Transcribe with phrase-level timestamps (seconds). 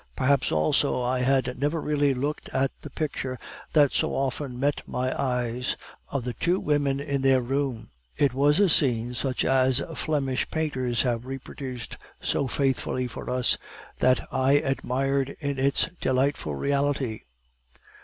[0.15, 3.37] Perhaps also I had never before really looked at the picture
[3.73, 5.77] that so often met my eyes,
[6.09, 11.03] of the two women in their room; it was a scene such as Flemish painters
[11.03, 13.59] have reproduced so faithfully for us,
[13.99, 17.21] that I admired in its delightful reality.